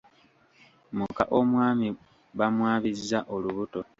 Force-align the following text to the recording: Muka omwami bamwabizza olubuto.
Muka 0.97 1.23
omwami 1.39 1.87
bamwabizza 2.39 3.19
olubuto. 3.35 3.81